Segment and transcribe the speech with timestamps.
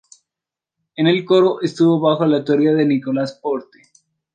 [0.95, 3.91] En el coro, estuvo bajo la tutoría de Nicolas Porte.